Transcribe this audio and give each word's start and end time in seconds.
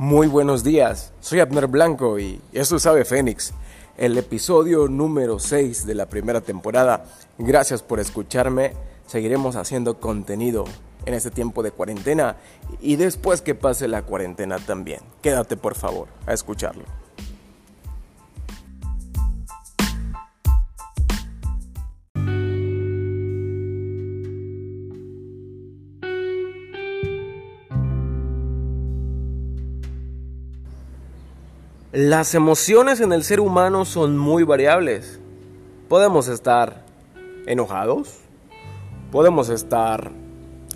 Muy 0.00 0.28
buenos 0.28 0.64
días, 0.64 1.12
soy 1.20 1.40
Abner 1.40 1.66
Blanco 1.66 2.18
y 2.18 2.40
eso 2.54 2.78
sabe 2.78 3.04
Fénix, 3.04 3.52
el 3.98 4.16
episodio 4.16 4.88
número 4.88 5.38
6 5.38 5.84
de 5.84 5.94
la 5.94 6.06
primera 6.06 6.40
temporada. 6.40 7.04
Gracias 7.36 7.82
por 7.82 8.00
escucharme, 8.00 8.72
seguiremos 9.06 9.56
haciendo 9.56 10.00
contenido 10.00 10.64
en 11.04 11.12
este 11.12 11.30
tiempo 11.30 11.62
de 11.62 11.72
cuarentena 11.72 12.36
y 12.80 12.96
después 12.96 13.42
que 13.42 13.54
pase 13.54 13.88
la 13.88 14.00
cuarentena 14.00 14.58
también. 14.58 15.00
Quédate 15.20 15.58
por 15.58 15.74
favor 15.74 16.08
a 16.26 16.32
escucharlo. 16.32 16.99
Las 32.02 32.34
emociones 32.34 32.98
en 33.02 33.12
el 33.12 33.24
ser 33.24 33.40
humano 33.40 33.84
son 33.84 34.16
muy 34.16 34.42
variables. 34.42 35.20
Podemos 35.86 36.28
estar 36.28 36.82
enojados, 37.44 38.20
podemos 39.12 39.50
estar 39.50 40.10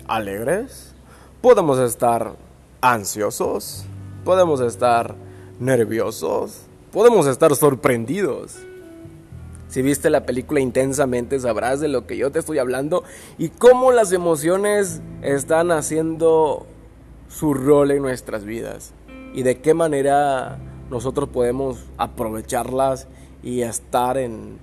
alegres, 0.07 0.93
podemos 1.41 1.79
estar 1.79 2.35
ansiosos, 2.79 3.85
podemos 4.23 4.61
estar 4.61 5.15
nerviosos, 5.59 6.67
podemos 6.91 7.25
estar 7.25 7.55
sorprendidos. 7.55 8.57
Si 9.67 9.81
viste 9.81 10.11
la 10.11 10.27
película 10.27 10.59
intensamente 10.59 11.39
sabrás 11.39 11.79
de 11.79 11.87
lo 11.87 12.05
que 12.05 12.17
yo 12.17 12.31
te 12.31 12.37
estoy 12.37 12.59
hablando 12.59 13.03
y 13.39 13.49
cómo 13.49 13.91
las 13.91 14.11
emociones 14.11 15.01
están 15.23 15.71
haciendo 15.71 16.67
su 17.29 17.55
rol 17.55 17.89
en 17.89 18.03
nuestras 18.03 18.45
vidas 18.45 18.93
y 19.33 19.41
de 19.41 19.59
qué 19.59 19.73
manera 19.73 20.59
nosotros 20.89 21.29
podemos 21.29 21.85
aprovecharlas 21.97 23.07
y 23.43 23.61
estar 23.61 24.17
en, 24.17 24.59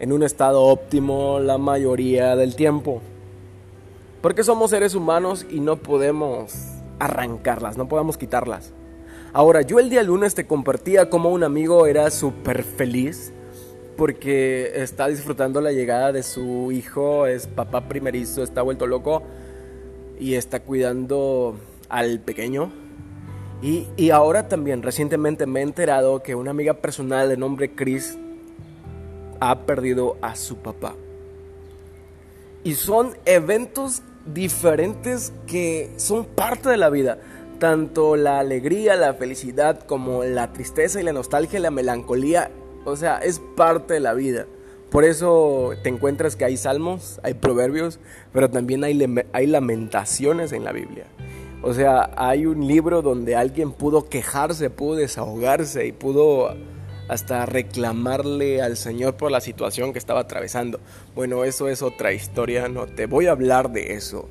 un 0.00 0.22
estado 0.22 0.62
óptimo 0.62 1.40
la 1.40 1.58
mayoría 1.58 2.36
del 2.36 2.56
tiempo. 2.56 3.00
Porque 4.20 4.44
somos 4.44 4.70
seres 4.70 4.94
humanos 4.94 5.46
y 5.50 5.60
no 5.60 5.76
podemos 5.76 6.52
arrancarlas, 6.98 7.76
no 7.76 7.88
podemos 7.88 8.16
quitarlas. 8.16 8.72
Ahora, 9.32 9.62
yo 9.62 9.78
el 9.78 9.90
día 9.90 10.02
lunes 10.02 10.34
te 10.34 10.46
compartía 10.46 11.10
cómo 11.10 11.30
un 11.30 11.42
amigo 11.42 11.86
era 11.86 12.10
súper 12.10 12.62
feliz 12.62 13.32
porque 13.96 14.72
está 14.74 15.08
disfrutando 15.08 15.60
la 15.60 15.72
llegada 15.72 16.12
de 16.12 16.22
su 16.22 16.72
hijo, 16.72 17.26
es 17.26 17.46
papá 17.46 17.88
primerizo, 17.88 18.42
está 18.42 18.62
vuelto 18.62 18.86
loco 18.86 19.22
y 20.18 20.34
está 20.34 20.60
cuidando 20.60 21.56
al 21.88 22.20
pequeño 22.20 22.83
y, 23.64 24.10
ahora 24.10 24.46
también, 24.46 24.82
recientemente 24.82 25.46
me 25.46 25.60
he 25.60 25.62
enterado 25.62 26.22
que 26.22 26.34
una 26.34 26.50
amiga 26.50 26.74
personal 26.74 27.30
de 27.30 27.38
nombre 27.38 27.74
Chris 27.74 28.18
ha 29.40 29.60
perdido 29.60 30.18
a 30.20 30.36
su 30.36 30.58
papá. 30.58 30.94
Y 32.62 32.74
son 32.74 33.16
eventos 33.24 34.02
diferentes 34.26 35.32
que 35.46 35.90
son 35.96 36.26
parte 36.26 36.68
de 36.68 36.76
la 36.76 36.90
vida. 36.90 37.18
Tanto 37.58 38.16
la 38.16 38.38
alegría, 38.38 38.96
la 38.96 39.14
felicidad, 39.14 39.80
como 39.86 40.24
la 40.24 40.52
tristeza 40.52 41.00
y 41.00 41.04
la 41.04 41.14
nostalgia 41.14 41.58
y 41.58 41.62
la 41.62 41.70
melancolía. 41.70 42.50
O 42.84 42.96
sea, 42.96 43.16
es 43.16 43.40
parte 43.56 43.94
de 43.94 44.00
la 44.00 44.12
vida. 44.12 44.44
Por 44.90 45.04
eso 45.04 45.72
te 45.82 45.88
encuentras 45.88 46.36
que 46.36 46.44
hay 46.44 46.58
salmos, 46.58 47.18
hay 47.22 47.32
proverbios, 47.32 47.98
pero 48.30 48.50
también 48.50 48.84
hay, 48.84 49.24
hay 49.32 49.46
lamentaciones 49.46 50.52
en 50.52 50.64
la 50.64 50.72
Biblia. 50.72 51.06
O 51.66 51.72
sea, 51.72 52.10
hay 52.18 52.44
un 52.44 52.68
libro 52.68 53.00
donde 53.00 53.36
alguien 53.36 53.72
pudo 53.72 54.06
quejarse, 54.06 54.68
pudo 54.68 54.96
desahogarse 54.96 55.86
y 55.86 55.92
pudo 55.92 56.54
hasta 57.08 57.46
reclamarle 57.46 58.60
al 58.60 58.76
Señor 58.76 59.16
por 59.16 59.30
la 59.30 59.40
situación 59.40 59.94
que 59.94 59.98
estaba 59.98 60.20
atravesando. 60.20 60.78
Bueno, 61.14 61.42
eso 61.42 61.70
es 61.70 61.80
otra 61.80 62.12
historia, 62.12 62.68
no 62.68 62.84
te 62.84 63.06
voy 63.06 63.28
a 63.28 63.30
hablar 63.30 63.72
de 63.72 63.94
eso. 63.94 64.28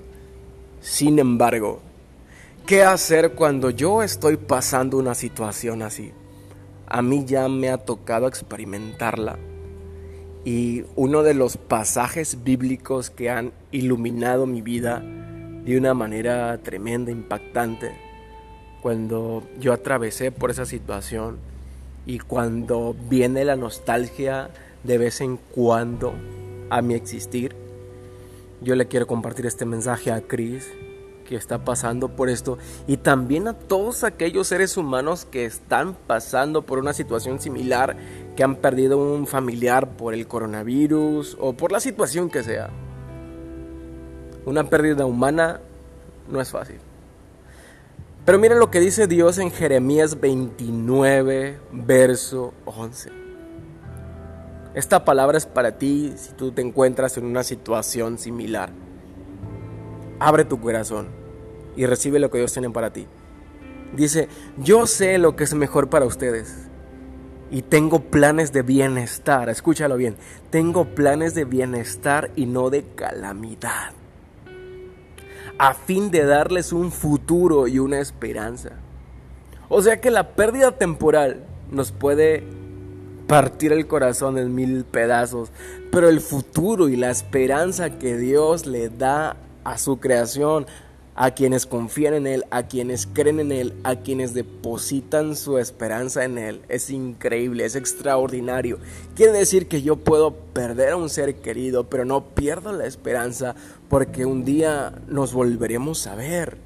Sin 0.80 1.18
embargo, 1.18 1.80
¿qué 2.68 2.84
hacer 2.84 3.32
cuando 3.32 3.72
yo 3.72 4.04
estoy 4.04 4.38
pasando 4.38 4.98
una 4.98 5.16
situación 5.16 5.82
así? 5.82 6.12
A 6.86 7.02
mí 7.02 7.26
ya 7.26 7.50
me 7.50 7.72
ha 7.72 7.80
tocado 7.80 8.28
experimentarla. 8.28 9.40
Y 10.46 10.84
uno 10.96 11.24
de 11.24 11.34
los 11.34 11.58
pasajes 11.58 12.44
bíblicos 12.44 13.10
que 13.10 13.32
han 13.32 13.54
iluminado 13.72 14.46
mi 14.46 14.62
vida 14.62 15.04
de 15.66 15.78
una 15.78 15.94
manera 15.94 16.58
tremenda, 16.58 17.12
impactante, 17.12 17.92
cuando 18.82 19.44
yo 19.60 19.72
atravesé 19.72 20.32
por 20.32 20.52
esa 20.52 20.66
situación 20.66 21.38
y 22.06 22.20
cuando 22.20 22.96
viene 23.10 23.46
la 23.46 23.56
nostalgia 23.56 24.50
de 24.84 24.98
vez 24.98 25.22
en 25.22 25.38
cuando 25.38 26.14
a 26.70 26.82
mi 26.82 26.96
existir, 26.96 27.56
yo 28.62 28.76
le 28.76 28.88
quiero 28.88 29.08
compartir 29.08 29.46
este 29.46 29.66
mensaje 29.66 30.12
a 30.12 30.22
Chris 30.22 30.70
que 31.26 31.38
está 31.38 31.64
pasando 31.64 32.10
por 32.10 32.30
esto 32.30 32.58
y 32.88 32.98
también 32.98 33.48
a 33.48 33.54
todos 33.54 34.04
aquellos 34.04 34.48
seres 34.48 34.76
humanos 34.76 35.26
que 35.26 35.46
están 35.46 35.96
pasando 36.08 36.64
por 36.64 36.80
una 36.80 36.92
situación 36.92 37.40
similar, 37.40 37.96
que 38.36 38.44
han 38.44 38.58
perdido 38.58 38.98
un 38.98 39.28
familiar 39.28 39.96
por 39.96 40.14
el 40.14 40.28
coronavirus 40.28 41.38
o 41.40 41.54
por 41.54 41.72
la 41.72 41.80
situación 41.80 42.30
que 42.30 42.44
sea. 42.44 42.70
Una 44.46 44.70
pérdida 44.70 45.06
humana 45.06 45.62
no 46.30 46.42
es 46.42 46.52
fácil. 46.52 46.78
Pero 48.26 48.40
miren 48.40 48.60
lo 48.60 48.72
que 48.72 48.82
dice 48.82 49.08
Dios 49.08 49.38
en 49.38 49.52
Jeremías 49.52 50.20
29, 50.20 51.60
verso 51.72 52.54
11. 52.66 53.10
Esta 54.74 55.06
palabra 55.06 55.38
es 55.38 55.46
para 55.46 55.78
ti 55.78 56.14
si 56.18 56.34
tú 56.34 56.52
te 56.52 56.62
encuentras 56.62 57.18
en 57.18 57.26
una 57.26 57.44
situación 57.44 58.18
similar. 58.18 58.72
Abre 60.20 60.44
tu 60.44 60.60
corazón 60.60 61.08
y 61.76 61.86
recibe 61.86 62.20
lo 62.20 62.30
que 62.30 62.40
Dios 62.40 62.52
tiene 62.52 62.70
para 62.70 62.92
ti. 62.92 63.08
Dice, 63.96 64.28
yo 64.58 64.88
sé 64.88 65.18
lo 65.20 65.36
que 65.36 65.44
es 65.44 65.54
mejor 65.54 65.90
para 65.90 66.06
ustedes 66.06 66.68
y 67.52 67.62
tengo 67.62 68.00
planes 68.00 68.52
de 68.52 68.62
bienestar. 68.62 69.50
Escúchalo 69.50 69.96
bien, 69.96 70.18
tengo 70.50 70.96
planes 70.96 71.34
de 71.34 71.46
bienestar 71.46 72.32
y 72.36 72.46
no 72.46 72.70
de 72.70 72.84
calamidad 72.96 73.94
a 75.64 75.74
fin 75.74 76.12
de 76.12 76.26
darles 76.26 76.74
un 76.74 76.92
futuro 76.92 77.70
y 77.70 77.80
una 77.80 78.02
esperanza. 78.02 78.72
O 79.70 79.82
sea 79.82 80.02
que 80.02 80.12
la 80.12 80.32
pérdida 80.32 80.74
temporal 80.74 81.46
nos 81.72 81.94
puede 81.94 82.44
partir 83.28 83.72
el 83.72 83.88
corazón 83.88 84.38
en 84.38 84.54
mil 84.54 84.84
pedazos, 84.84 85.54
pero 85.90 86.10
el 86.10 86.20
futuro 86.20 86.90
y 86.90 86.98
la 86.98 87.12
esperanza 87.12 87.98
que 87.98 88.18
Dios 88.18 88.66
le 88.66 88.90
da 88.90 89.38
a 89.64 89.78
su 89.78 90.02
creación, 90.02 90.66
a 91.16 91.32
quienes 91.32 91.66
confían 91.66 92.16
en 92.16 92.28
Él, 92.28 92.46
a 92.50 92.64
quienes 92.64 93.06
creen 93.06 93.40
en 93.40 93.52
Él, 93.52 93.74
a 93.84 93.98
quienes 93.98 94.34
depositan 94.34 95.36
su 95.36 95.58
esperanza 95.58 96.24
en 96.24 96.38
Él. 96.38 96.62
Es 96.70 96.90
increíble, 96.90 97.66
es 97.66 97.76
extraordinario. 97.76 98.80
Quiere 99.16 99.32
decir 99.32 99.68
que 99.68 99.82
yo 99.84 99.98
puedo 99.98 100.34
perder 100.34 100.90
a 100.90 100.98
un 100.98 101.10
ser 101.10 101.36
querido, 101.36 101.86
pero 101.86 102.06
no 102.06 102.26
pierdo 102.26 102.72
la 102.72 102.86
esperanza 102.86 103.56
porque 103.90 104.26
un 104.26 104.44
día 104.44 105.02
nos 105.08 105.34
volveremos 105.34 106.08
a 106.08 106.16
ver, 106.16 106.58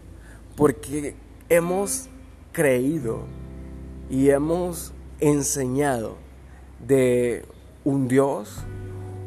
porque 0.55 1.15
hemos 1.49 2.07
creído 2.53 3.25
y 4.09 4.29
hemos 4.29 4.93
enseñado 5.19 6.15
de 6.85 7.43
un 7.83 8.07
Dios, 8.07 8.59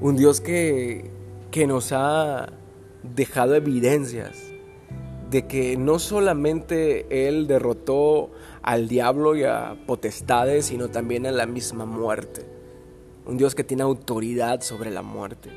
un 0.00 0.16
Dios 0.16 0.40
que, 0.40 1.10
que 1.50 1.66
nos 1.66 1.92
ha 1.92 2.48
dejado 3.02 3.54
evidencias 3.54 4.49
de 5.30 5.46
que 5.46 5.76
no 5.76 5.98
solamente 5.98 7.28
Él 7.28 7.46
derrotó 7.46 8.30
al 8.62 8.88
diablo 8.88 9.36
y 9.36 9.44
a 9.44 9.76
potestades, 9.86 10.66
sino 10.66 10.88
también 10.88 11.24
a 11.26 11.30
la 11.30 11.46
misma 11.46 11.84
muerte. 11.84 12.44
Un 13.26 13.36
Dios 13.36 13.54
que 13.54 13.62
tiene 13.62 13.84
autoridad 13.84 14.60
sobre 14.62 14.90
la 14.90 15.02
muerte. 15.02 15.50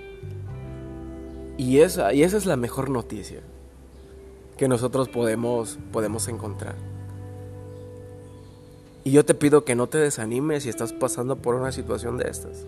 Y 1.57 1.79
esa, 1.79 2.13
y 2.13 2.23
esa 2.23 2.37
es 2.37 2.45
la 2.45 2.55
mejor 2.55 2.89
noticia 2.89 3.41
que 4.57 4.67
nosotros 4.67 5.09
podemos, 5.09 5.79
podemos 5.91 6.27
encontrar. 6.27 6.75
Y 9.03 9.11
yo 9.11 9.25
te 9.25 9.33
pido 9.33 9.65
que 9.65 9.75
no 9.75 9.87
te 9.87 9.97
desanimes 9.97 10.63
si 10.63 10.69
estás 10.69 10.93
pasando 10.93 11.37
por 11.37 11.55
una 11.55 11.71
situación 11.71 12.17
de 12.17 12.29
estas. 12.29 12.65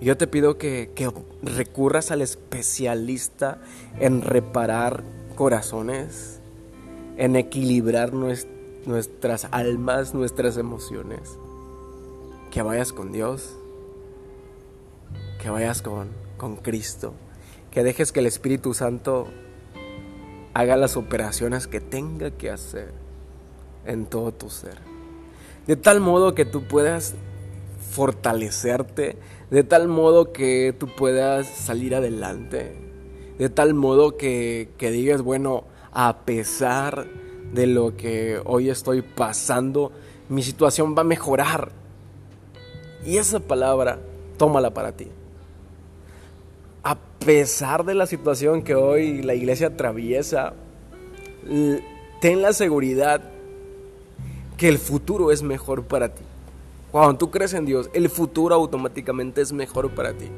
Yo 0.00 0.16
te 0.16 0.26
pido 0.26 0.58
que, 0.58 0.90
que 0.94 1.10
recurras 1.42 2.10
al 2.10 2.20
especialista 2.20 3.62
en 3.98 4.22
reparar 4.22 5.02
corazones, 5.34 6.40
en 7.16 7.36
equilibrar 7.36 8.12
nuestras 8.12 9.46
almas, 9.50 10.14
nuestras 10.14 10.56
emociones. 10.56 11.38
Que 12.50 12.62
vayas 12.62 12.92
con 12.92 13.12
Dios, 13.12 13.56
que 15.40 15.50
vayas 15.50 15.82
con, 15.82 16.08
con 16.36 16.56
Cristo, 16.56 17.14
que 17.70 17.82
dejes 17.82 18.12
que 18.12 18.20
el 18.20 18.26
Espíritu 18.26 18.74
Santo 18.74 19.26
haga 20.54 20.76
las 20.76 20.96
operaciones 20.96 21.66
que 21.66 21.80
tenga 21.80 22.30
que 22.30 22.50
hacer 22.50 22.92
en 23.84 24.06
todo 24.06 24.32
tu 24.32 24.50
ser. 24.50 24.78
de 25.66 25.76
tal 25.76 26.00
modo 26.00 26.34
que 26.34 26.44
tú 26.44 26.64
puedas 26.68 27.14
fortalecerte, 27.90 29.16
de 29.50 29.64
tal 29.64 29.88
modo 29.88 30.32
que 30.32 30.74
tú 30.78 30.88
puedas 30.94 31.46
salir 31.46 31.94
adelante, 31.94 32.76
de 33.38 33.48
tal 33.48 33.74
modo 33.74 34.16
que, 34.16 34.68
que 34.78 34.90
digas, 34.90 35.22
bueno, 35.22 35.64
a 35.92 36.18
pesar 36.24 37.06
de 37.52 37.66
lo 37.66 37.96
que 37.96 38.40
hoy 38.44 38.68
estoy 38.68 39.02
pasando, 39.02 39.92
mi 40.28 40.42
situación 40.42 40.94
va 40.96 41.02
a 41.02 41.04
mejorar. 41.04 41.70
Y 43.06 43.18
esa 43.18 43.40
palabra, 43.40 43.98
tómala 44.36 44.72
para 44.72 44.92
ti. 44.92 45.08
A 46.82 46.96
pesar 47.24 47.84
de 47.84 47.94
la 47.94 48.06
situación 48.06 48.62
que 48.62 48.74
hoy 48.74 49.22
la 49.22 49.34
iglesia 49.34 49.68
atraviesa, 49.68 50.54
ten 52.20 52.42
la 52.42 52.52
seguridad 52.52 53.22
que 54.56 54.68
el 54.68 54.78
futuro 54.78 55.30
es 55.30 55.42
mejor 55.42 55.84
para 55.84 56.14
ti. 56.14 56.22
Cuando 56.90 57.18
tú 57.18 57.30
crees 57.30 57.54
en 57.54 57.66
Dios, 57.66 57.90
el 57.92 58.08
futuro 58.08 58.54
automáticamente 58.54 59.40
es 59.40 59.52
mejor 59.52 59.90
para 59.90 60.12
ti. 60.12 60.30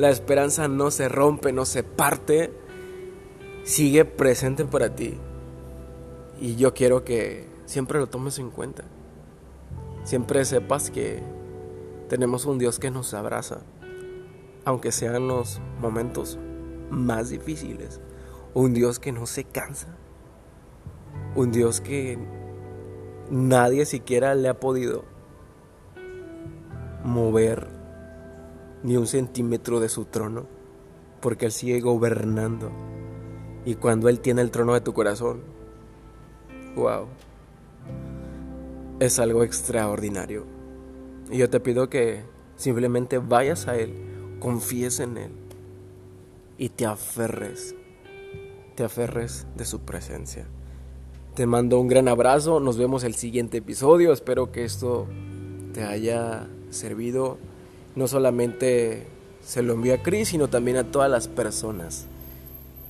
La 0.00 0.08
esperanza 0.08 0.66
no 0.66 0.90
se 0.90 1.10
rompe, 1.10 1.52
no 1.52 1.66
se 1.66 1.82
parte, 1.82 2.54
sigue 3.64 4.06
presente 4.06 4.64
para 4.64 4.94
ti. 4.94 5.18
Y 6.40 6.56
yo 6.56 6.72
quiero 6.72 7.04
que 7.04 7.46
siempre 7.66 7.98
lo 7.98 8.06
tomes 8.06 8.38
en 8.38 8.48
cuenta. 8.48 8.84
Siempre 10.04 10.46
sepas 10.46 10.90
que 10.90 11.22
tenemos 12.08 12.46
un 12.46 12.56
Dios 12.56 12.78
que 12.78 12.90
nos 12.90 13.12
abraza, 13.12 13.58
aunque 14.64 14.90
sean 14.90 15.28
los 15.28 15.60
momentos 15.82 16.38
más 16.88 17.28
difíciles. 17.28 18.00
Un 18.54 18.72
Dios 18.72 19.00
que 19.00 19.12
no 19.12 19.26
se 19.26 19.44
cansa. 19.44 19.98
Un 21.34 21.52
Dios 21.52 21.82
que 21.82 22.18
nadie 23.30 23.84
siquiera 23.84 24.34
le 24.34 24.48
ha 24.48 24.58
podido 24.58 25.04
mover 27.04 27.69
ni 28.82 28.96
un 28.96 29.06
centímetro 29.06 29.80
de 29.80 29.88
su 29.88 30.04
trono, 30.04 30.46
porque 31.20 31.46
Él 31.46 31.52
sigue 31.52 31.80
gobernando. 31.80 32.70
Y 33.64 33.74
cuando 33.74 34.08
Él 34.08 34.20
tiene 34.20 34.42
el 34.42 34.50
trono 34.50 34.74
de 34.74 34.80
tu 34.80 34.92
corazón, 34.92 35.42
wow, 36.76 37.06
es 39.00 39.18
algo 39.18 39.44
extraordinario. 39.44 40.44
Y 41.30 41.38
yo 41.38 41.50
te 41.50 41.60
pido 41.60 41.88
que 41.88 42.24
simplemente 42.56 43.18
vayas 43.18 43.68
a 43.68 43.76
Él, 43.76 43.94
confíes 44.40 45.00
en 45.00 45.16
Él 45.16 45.32
y 46.58 46.68
te 46.68 46.84
aferres, 46.84 47.74
te 48.74 48.84
aferres 48.84 49.46
de 49.56 49.64
su 49.64 49.80
presencia. 49.80 50.46
Te 51.34 51.46
mando 51.46 51.80
un 51.80 51.88
gran 51.88 52.08
abrazo, 52.08 52.60
nos 52.60 52.76
vemos 52.76 53.04
el 53.04 53.14
siguiente 53.14 53.58
episodio, 53.58 54.12
espero 54.12 54.52
que 54.52 54.64
esto 54.64 55.06
te 55.72 55.84
haya 55.84 56.48
servido. 56.68 57.38
No 57.94 58.08
solamente 58.08 59.06
se 59.44 59.62
lo 59.62 59.74
envío 59.74 59.94
a 59.94 59.98
Cris, 59.98 60.28
sino 60.28 60.48
también 60.48 60.76
a 60.76 60.84
todas 60.84 61.10
las 61.10 61.28
personas 61.28 62.06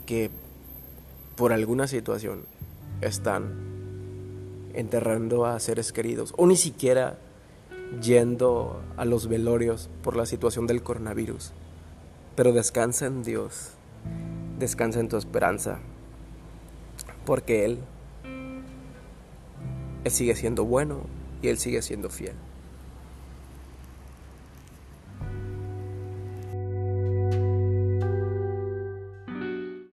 que 0.07 0.31
por 1.37 1.53
alguna 1.53 1.87
situación 1.87 2.45
están 3.01 3.55
enterrando 4.75 5.47
a 5.47 5.59
seres 5.59 5.93
queridos 5.93 6.35
o 6.37 6.47
ni 6.47 6.57
siquiera 6.57 7.19
yendo 8.03 8.81
a 8.97 9.05
los 9.05 9.27
velorios 9.27 9.89
por 10.03 10.17
la 10.17 10.27
situación 10.27 10.67
del 10.67 10.83
coronavirus. 10.83 11.53
Pero 12.37 12.53
descansa 12.53 13.07
en 13.07 13.23
Dios, 13.23 13.71
descansa 14.59 15.01
en 15.01 15.09
tu 15.09 15.17
esperanza, 15.17 15.79
porque 17.25 17.65
Él 17.65 17.79
él 20.05 20.11
sigue 20.11 20.35
siendo 20.35 20.65
bueno 20.65 21.01
y 21.43 21.49
Él 21.49 21.59
sigue 21.59 21.83
siendo 21.83 22.09
fiel. 22.09 22.35